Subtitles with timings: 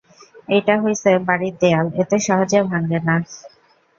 [0.49, 3.15] এইটা হইসে বাড়ির দেয়াল, এত সহজে ভাঙে না।